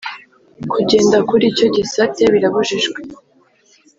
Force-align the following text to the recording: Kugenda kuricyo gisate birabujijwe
Kugenda 0.71 1.17
kuricyo 1.27 1.65
gisate 1.75 2.21
birabujijwe 2.33 2.99